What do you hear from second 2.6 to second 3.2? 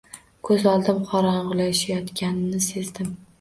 sezdim.